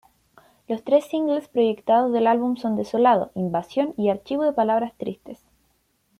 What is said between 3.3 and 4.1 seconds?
Invasión y